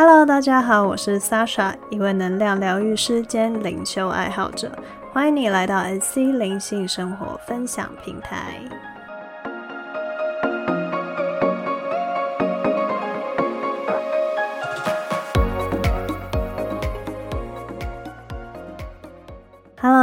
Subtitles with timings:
[0.00, 4.70] Hello，大家好，我是 Sasha，一位能量疗愈师兼灵修爱好者，
[5.12, 8.60] 欢迎你来到 SC 灵性生活分享平台。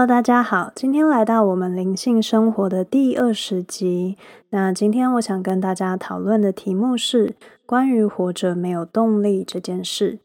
[0.07, 4.17] 大家好，今天来到我们灵性生活的第二十集。
[4.51, 7.35] 那今天我想跟大家讨论的题目是
[7.65, 10.19] 关于活着没有动力这件事。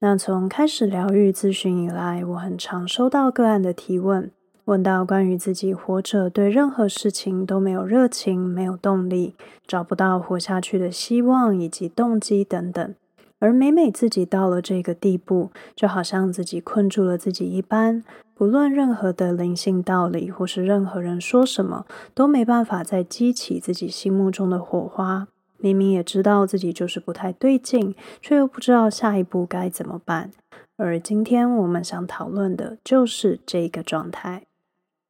[0.00, 4.30] 那从开始疗愈咨询以来，我很常收到个案的提问，
[4.66, 9.34] 问到关于自己活着对任何事情都没有热情、没有动力，
[9.66, 12.94] 找不到活下去的希望以及动机等等。
[13.42, 25.26] 而每每自己到了这个地步，就好像自己困住了自己一般，不论任何的灵性道理或是任何人说什么，都没办法再激起自己心目中的火花。
[25.58, 30.30] 明明也知道自己就是不太对劲，却又不知道下一步该怎么办。
[30.76, 34.44] 而今天我们想讨论的就是这个状态。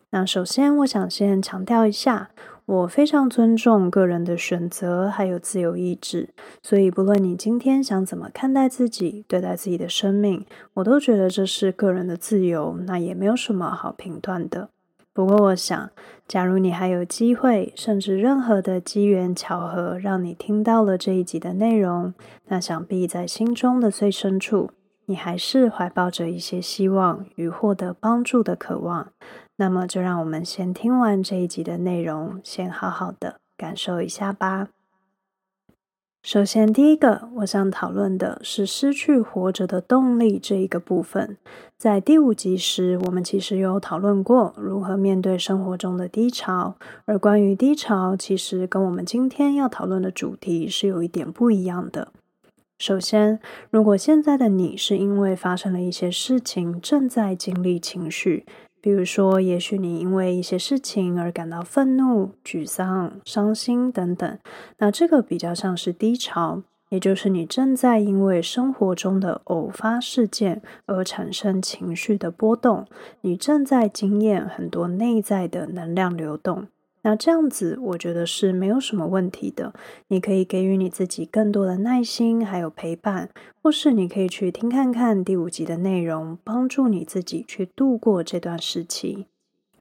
[0.09, 2.31] 那首先，我想先强调一下。
[2.65, 6.29] 我非常尊重个人的选择，还有自由意志。
[6.63, 14.69] 所以，不论你今天想怎么看待自己、对待自己的生命，我都觉得这是个人的自由，那也没有什么好评断的。
[15.13, 15.91] 不过，我想，
[16.27, 22.15] 假如你还有机会，甚至任何的机缘巧合，让你听到了这一集的内容，
[22.47, 24.71] 那想必在心中的最深处，
[25.07, 29.09] 你还是怀抱着一些希望与获得帮助的渴望。
[29.57, 34.69] 那么，就让我们先听完这一集的内容，先好好的感受一下吧。
[36.25, 41.37] 首先，第一个我想讨论的是失去活着的动力这一个部分。
[41.77, 52.13] 在第五集时，我们其实有讨论过如何面对生活中的低潮，而关于低潮，其实跟我们今天要讨论的主题是有一点不一样的。
[52.79, 58.47] 首先，如果现在的你是因为发生了一些事情，正在经历情绪。
[58.83, 64.39] 比如说，也许你因为一些事情而感到愤怒、沮丧、伤心等等，
[64.79, 72.85] 那这个比较像是低潮，也就是你正在因为生活中的偶发事件而产生情绪的波动，
[73.21, 76.67] 你正在经验很多内在的能量流动。
[77.05, 79.75] 那这样子，我觉得是没有什么问题的。
[80.09, 83.31] 你可以给予你自己更多的耐心，还有陪伴，
[83.61, 89.27] 或是你可以去听看看第五集的内容，帮助你自己去度过这段时期。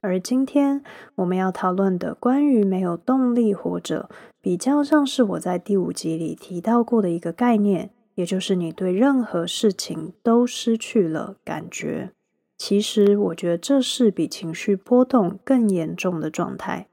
[0.00, 0.82] 而今天
[1.14, 4.10] 我们要讨论的关于没有动力活着，
[4.40, 12.10] 比较像是我在第五集里提到过的一个概念，也就是你对任何事情都失去了感觉。
[12.58, 16.88] 其实，我觉得这是比情绪波动更严重的状态。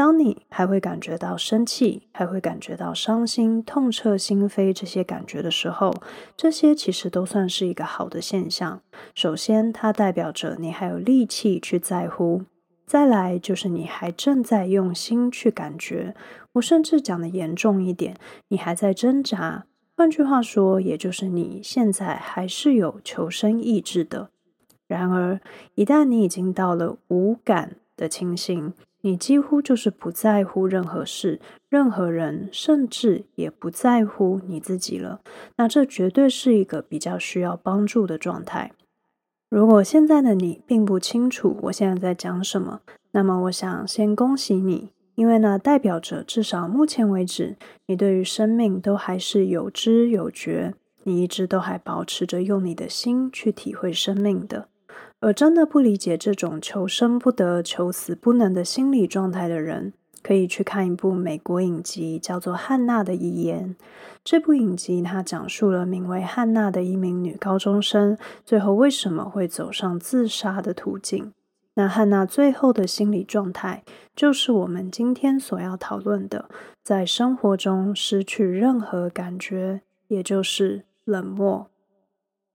[0.00, 5.94] 当你还会感觉到生气，还会感觉到伤心、痛彻心扉这些感觉的时候，
[6.34, 8.80] 这些其实都算是一个好的现象。
[9.14, 12.46] 首先，它代表着你还有力气去在乎；
[12.86, 16.14] 再来，就是你还正在用心去感觉。
[16.52, 18.16] 我甚至讲的严重一点，
[18.48, 19.66] 你还在挣扎。
[19.94, 24.30] 换句话说，也就是你现在还是有求生意志的。
[24.88, 25.38] 然而，
[25.74, 28.72] 一旦你已经到了无感的情形，
[29.02, 35.20] 你几乎就是不在乎任何事、任何人，甚至也不在乎你自己了。
[35.56, 38.72] 那这绝对是一个比较需要帮助的状态。
[39.48, 47.56] 如果现在的你并不清楚我现在在讲什么，那么我想先恭喜你，因为呢，代表着至少目前为止，
[47.86, 54.68] 你对于生命都还是有知有觉，你一直都还保持着用你的心去体会生命的。
[55.20, 59.92] 而真的不理解这种求生不得、求死不能的心理状态的人，
[60.22, 63.76] 可以去看一部美国影集，叫做《汉娜的遗言》。
[64.24, 71.32] 这部影集它讲述了名为汉娜的一名女高中生，最后为什么会走上自杀的途径。
[71.74, 73.84] 那汉娜最后的心理状态，
[74.16, 76.48] 就是我们今天所要讨论的，
[76.82, 81.68] 在生活中失去任何感觉，也就是冷漠。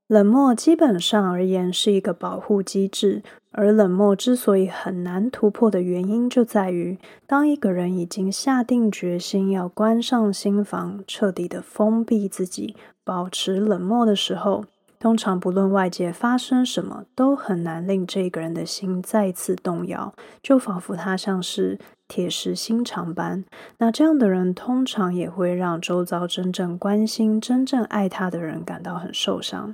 [0.08, 14.66] 冷漠基本上而言是一个保护机制，而冷漠之所以很难突破的原因，就在于当一个人已经下定决心要关上心房，彻底的封闭自己，保持冷漠的时候，
[15.00, 20.14] 通常不论外界发生什么，都很难令这个人的心再次动摇，
[20.44, 23.44] 就仿佛他像是铁石心肠般。
[23.80, 29.74] 那这样的人，通常也会让周遭真正关心、真正爱他的人感到很受伤。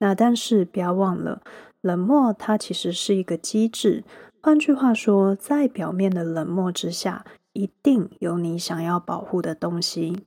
[0.00, 1.40] 那但是不要忘了，
[1.80, 4.04] 冷漠它其实是一个机制。
[4.42, 10.24] 换句话说，在表面的冷漠之下，一定有你想要保护的东西。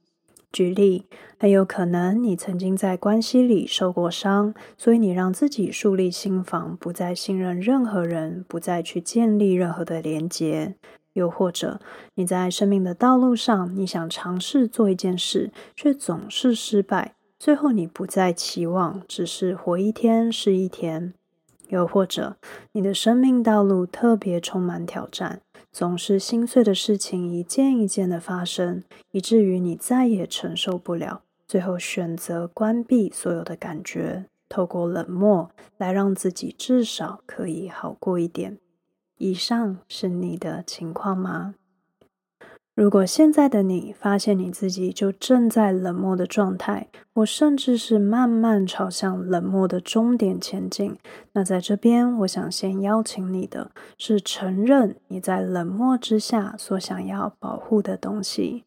[0.51, 1.07] 举例，
[1.39, 10.75] 很有可能你曾经在关系里受过伤，所以你让自己树立心防，不再信任任何人，不再去建立任何的连结。
[11.13, 11.79] 又或者
[12.15, 21.13] 你在生命的道路上，你想尝试做一件事，却总是失败，最后你不再期望，只是活一天是一天。
[21.67, 22.37] 又或者
[22.71, 25.41] 你的生命道路特别充满挑战。
[25.69, 38.57] 总是心碎的事情一件一件的发生，以至于你再也承受不了，最后选择关闭所有的感觉，透过冷漠来让自己至少可以好过一点。
[39.17, 41.55] 以上是你的情况吗？
[42.75, 50.97] 如果现在的你发现你自己就正在冷漠的状态，或甚至是慢慢朝向冷漠的终点前进，
[51.33, 58.63] 那在这边，我想先邀请你的是承认你在冷漠之下所想要保护的东西。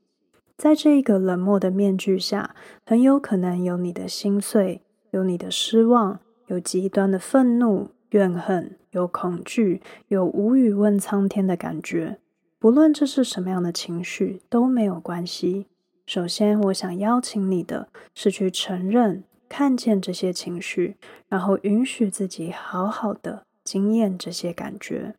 [0.56, 2.54] 在这一个冷漠的面具下，
[2.84, 12.18] 很有可能有你的心碎，有你的失望，有极端的愤怒、怨恨，有恐惧，有无语问苍天的感觉。
[12.58, 15.66] 不论这是什么样的情绪都没有关系。
[16.06, 20.96] 首先，我想邀请你的是去承认、看见这些情绪，
[21.28, 25.14] 然后允许自己好好的经验这些感觉。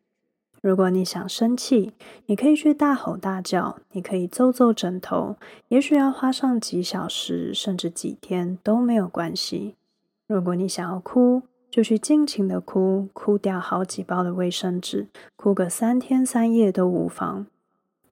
[0.60, 1.92] 如果你想生气，
[2.26, 5.36] 你可以去大吼大叫，你可以揍揍枕头，
[5.68, 9.76] 也许要花上几小时甚至几天都没有关系。
[10.26, 11.42] 如果你想要哭，
[11.78, 17.46] 就去尽情的哭，哭掉好几包的卫生纸，哭个三天三夜都无妨。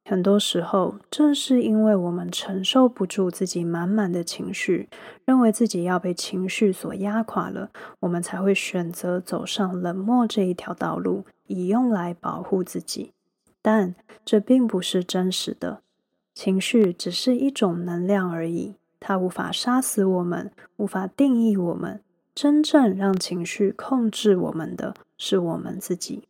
[0.04, 4.88] 很多时候，正是因为我们承受不住自己满满的情绪，
[5.24, 13.10] 认为自己要被情绪所压垮了，我们才会选择走上冷漠这一条道路，以用来保护自己。
[13.60, 15.80] 但这并不是真实的，
[16.32, 22.00] 情绪只是一种能量而已，它无法杀死我们，无法定义我们。
[22.36, 26.28] 真正让情绪控制我们的是我们自己。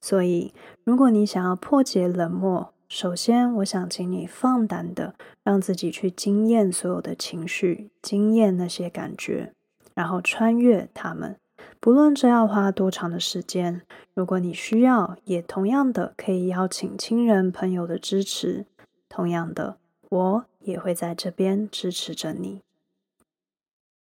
[0.00, 0.54] 所以，
[0.84, 9.52] 如果你想要破解冷漠，首先我想请你放胆的让自己去经验所有的情绪，经验那些感觉，
[9.94, 11.36] 然后穿越它们。
[11.80, 13.82] 不论这要花多长的时间，
[14.14, 18.66] 如果你需要，也同样的可以邀请亲人朋友的支持。
[19.08, 19.78] 同样的，
[20.08, 22.60] 我也会在这边支持着你。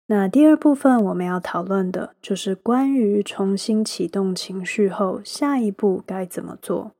[0.09, 6.91] 那第二部分我们要讨论的就是关于重新启动情绪后，下一步该怎么做。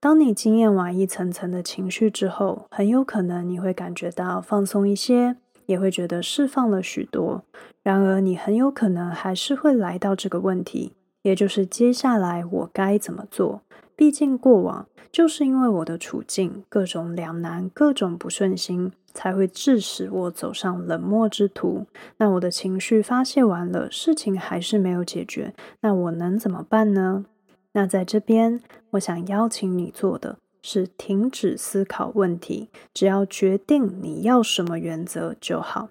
[0.00, 5.36] 当你经验完一层层的情绪之后，很有可能你会感觉到放松一些，
[5.66, 7.44] 也会觉得释放了许多。
[7.84, 13.62] 然而，你很有可能还是会来到这个问题，也就是接下来我该怎么做？
[13.94, 18.92] 毕竟过往就是因为我的处境各种两难、各种不顺心。
[19.12, 21.84] 才会致使我走上冷漠之途。
[22.18, 27.24] 那我的情绪发泄完了，事情还是没有解决，那我能怎么办呢？
[27.72, 28.60] 那在这边，
[28.90, 35.88] 我想邀请你做的是停止思考问题，只要决定你要什么原则就好。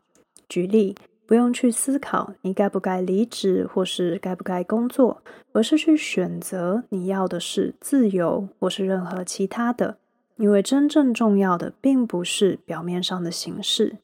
[0.47, 0.95] 举例，
[1.29, 5.21] 不用去思考你该不该离职或是该不该工作，
[5.51, 9.97] 而是去选择你要的是自由或是任何其他的。
[10.37, 13.97] 因为真正重要的并不是表面上的形式。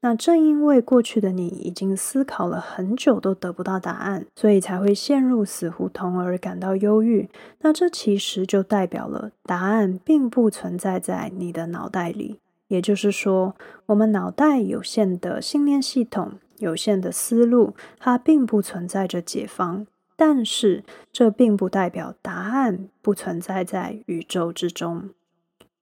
[0.00, 7.28] 那正因为过去的你已经思考了很久都得不到答案，所以才会陷入死胡同而感到忧郁。
[7.60, 12.38] 那这其实就代表了答案并不存在在你的脑袋里。
[12.68, 19.86] 也就是说，我们脑袋有限的信念系统、有限的思路，它并不存在着解放。
[20.14, 25.10] 但是这并不代表答案不存在在宇宙之中。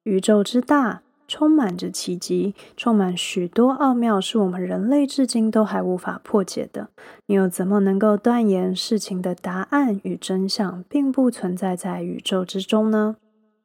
[0.04, 6.88] 宇宙之大，充满着奇迹，充满许多奥妙，是我们人类至今都还无法破解的。
[7.26, 13.16] 你又怎么能够断言事情的答案与真相并不存在在宇宙之中呢？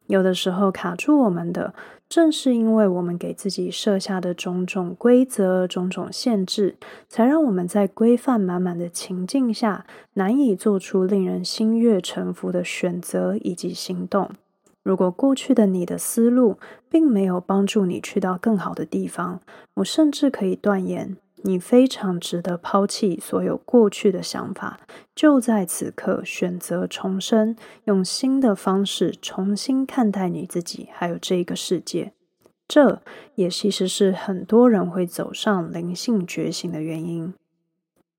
[0.07, 1.73] 有的时候卡住我们的，
[2.07, 6.75] 正是因为我们给自己设下的种种规则、种种限制，
[7.09, 14.29] 才让我们在规范满满的情境下，难以做出令人心悦诚服的选择以及行动。
[14.83, 19.41] 如果过去的你的思路并没有帮助你去到更好的地方，
[19.73, 24.79] 我甚至可以断言，你非常值得抛弃所有过去的想法，
[25.15, 32.13] 就在此刻选择重生，用新的方式重新看待你自己，还有这个世界。
[32.67, 32.99] 这
[33.35, 37.31] 也其实是很多人会走上灵性觉醒的原因。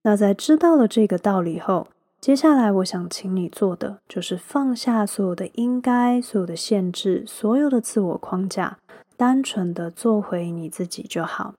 [0.03, 1.89] 那在知道了这个道理后，
[2.21, 8.79] 接下来，我想请你做的就是放下所有的应该、所有的限制、所有的自我框架，
[9.17, 11.55] 单纯的做回你自己就好。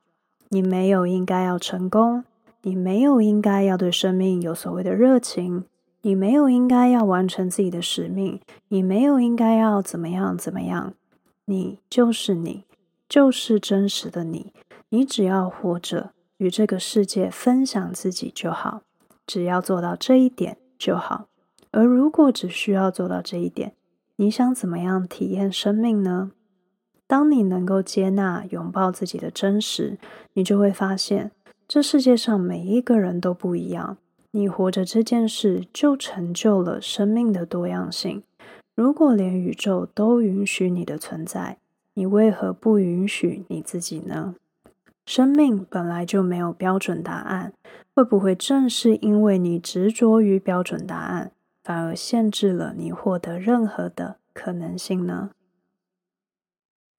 [0.50, 2.24] 你没有应该要成功，
[2.62, 5.66] 你没有应该要对生命有所谓的热情，
[6.02, 8.40] 你没有应该要完成自己的使命，
[8.70, 10.94] 你没有应该要怎么样怎么样。
[11.46, 12.66] 你就是你，
[13.08, 14.54] 就是真实的你。
[14.90, 18.82] 你只要活着，与这个世界分享自己就好。
[19.26, 21.28] 只要做到这一点就好。
[21.72, 23.74] 而如果只需要做到这一点，
[24.16, 26.32] 你想怎么样体验生命呢？
[27.08, 29.98] 当你能够接纳、拥抱自己的真实，
[30.34, 31.32] 你就会发现，
[31.68, 33.98] 这世界上每一个人都不一样。
[34.32, 38.22] 你活着这件事，就成就了生命的多样性。
[38.76, 41.58] 如果连宇宙都允许你的存在，
[41.94, 44.36] 你为何不允许你自己呢？
[45.06, 47.54] 生命本来就没有标准答案，
[47.96, 51.32] 会不会正是因为你执着于标准答案，
[51.64, 55.32] 反而限制了你获得任何的可能性呢？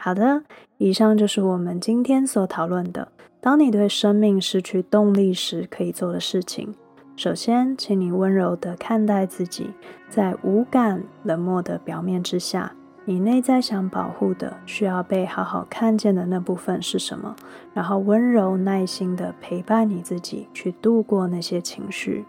[0.01, 0.45] 好的，
[0.77, 3.09] 以上就是我们今天所讨论的。
[3.41, 6.73] 当你对生命失去动力时，可以做的事情。
[7.17, 9.71] 首先，请你温柔地看待自己，
[10.09, 12.73] 在无感、冷漠的表面之下，
[13.07, 17.35] 你内在想保护的、需要被好好看见的那部分是什么？
[17.75, 22.25] 然后温柔、耐心地陪伴你自己，去度过那些情绪。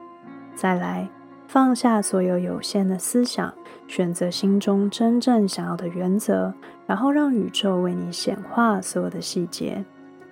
[0.56, 1.08] 再来，
[1.50, 3.51] 放下所有有限的思想，
[3.88, 6.53] 选择心中真正想要的原则。
[6.86, 9.84] 然后让宇宙为你显化所有的细节，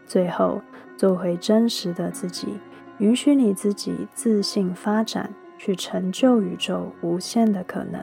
[0.06, 0.62] 最后
[0.96, 2.60] 做回真实的自己，
[3.00, 8.00] 允许你自己自信发展，去成就宇宙无限的可能。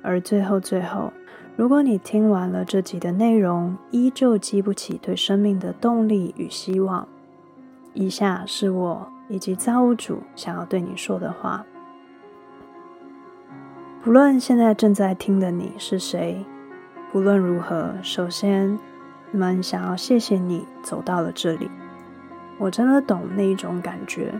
[0.00, 1.12] 而最后，最后，
[1.54, 7.06] 如果你听完了这集的内容，依旧激不起对生命的动力与希望，
[7.92, 11.66] 以下是我以及造物主想要对你说的话。
[14.04, 16.44] 不论现在正在听的你是谁。
[17.12, 18.76] 无论如何，首先，
[19.30, 21.70] 我们想要谢谢你走到了这里。
[22.58, 24.34] 我真的懂那一种感觉，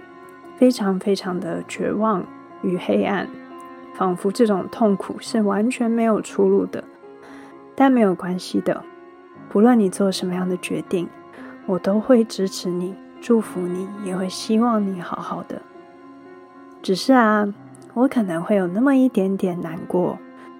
[0.56, 2.26] 非常非常的绝望
[2.62, 3.28] 与黑暗，
[3.94, 6.82] 仿佛这种痛苦是完全没有出路的。
[7.76, 8.82] 但没有关系的，
[9.48, 11.08] 不论你做什么样的决定，
[11.66, 15.62] 我都会支持你，祝福你，也会希望你好好的。
[16.82, 17.46] 只是啊，
[17.94, 20.18] 我可能会有那么一点点难过，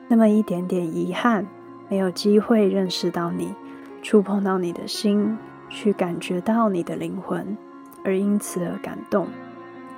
[0.08, 1.46] 那么一点点遗憾。
[1.88, 3.54] 没有机会认识到你，
[4.02, 5.36] 触碰到你的心，
[5.68, 7.56] 去感觉到你的灵魂，
[8.02, 9.26] 而因此而感动，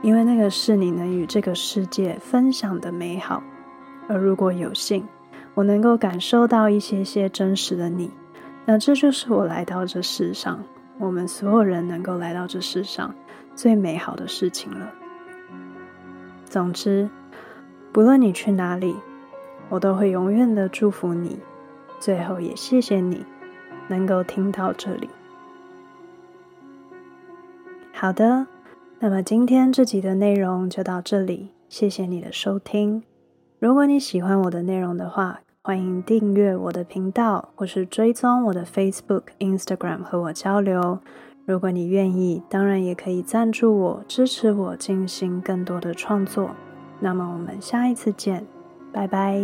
[0.03, 3.43] 因为那个是你能与这个世界分享的美好。
[4.09, 5.07] 而如果有幸，
[5.55, 8.11] 我能够感受到一些些真实的你，
[8.65, 10.65] 那这就是我来到这世上，
[10.99, 13.15] 我们所有人能够来到这世上
[13.55, 14.91] 最美好的事情了。
[16.45, 17.09] 总之，
[17.95, 18.97] 不论你去哪里，
[19.69, 21.39] 我都会永远的祝福你。
[22.01, 23.25] 最后也谢谢你
[23.87, 25.09] 能够听到这里。
[27.93, 28.49] 好的，
[28.99, 33.05] 那么今天这集的内容就到这里，谢谢你的收听。
[33.61, 40.99] 如果你喜欢我的内容的话，欢迎订阅我的频道，或是追踪我的 Facebook、Instagram 和我交流。
[41.47, 46.51] 如果你愿意，当然也可以赞助我，支持我进行更多的创作。
[47.01, 48.47] 那么我们下一次见，
[48.93, 49.41] 拜拜。